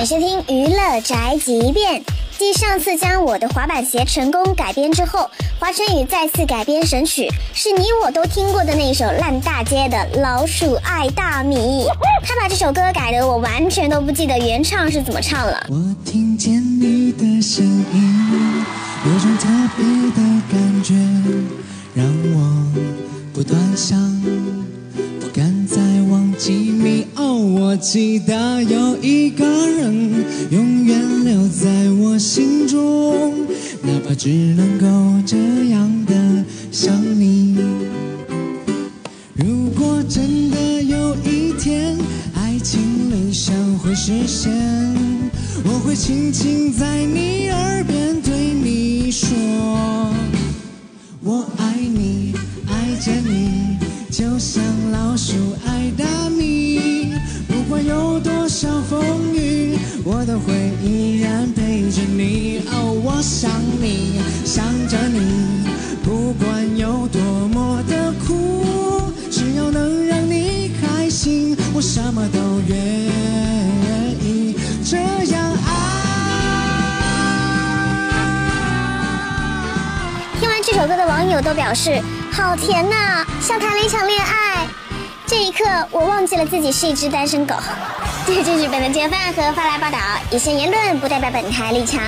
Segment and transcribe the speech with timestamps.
[0.00, 2.02] 欢迎收听娱乐宅急便。
[2.38, 5.28] 继上次将我的滑板鞋成功改编之后，
[5.58, 11.84] 华晨宇再次改编神曲，是你我都听过的那首烂大街的《老鼠爱大米》。
[12.24, 15.66] 他把这首歌改的，我完全都不记得原唱是怎么唱了。
[15.68, 18.64] 我听见你的声音，
[19.04, 20.94] 有种特别的感觉，
[21.92, 22.66] 让我
[23.34, 23.98] 不断想，
[27.70, 31.70] 我记得有一个人永远留在
[32.00, 33.46] 我心中，
[33.82, 34.86] 哪怕只能够
[35.24, 35.36] 这
[35.68, 37.56] 样的想你。
[39.36, 41.96] 如果真的有一天
[42.34, 44.50] 爱情理想会实现，
[45.62, 49.28] 我会轻轻在你耳边对你说，
[51.22, 52.34] 我爱你，
[52.66, 53.78] 爱着你，
[54.10, 54.60] 就像
[54.90, 55.34] 老鼠
[55.64, 56.19] 爱大。
[58.62, 62.62] 有多少风雨，我都会依然陪着你。
[62.70, 65.64] 哦，我想你，想着你，
[66.02, 72.76] 不管有多么的苦，只要能让你开心，我什么都愿
[74.20, 74.56] 意。
[74.84, 74.98] 这
[75.32, 75.70] 样爱。
[80.38, 81.98] 听完这首歌的网友都表示，
[82.30, 84.66] 好甜呐，像谈了一场恋爱。
[85.26, 87.54] 这一刻，我忘记了自己是一只单身狗。
[88.26, 89.98] 这就是本台节饭和发来报道，
[90.30, 92.00] 以上言论不代表本台立场。